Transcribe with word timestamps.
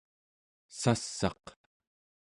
sass'aq 0.79 1.45